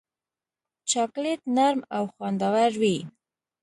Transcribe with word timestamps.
چاکلېټ 0.89 1.41
نرم 1.55 1.79
او 1.95 2.03
خوندور 2.13 2.71
وي. 2.81 2.97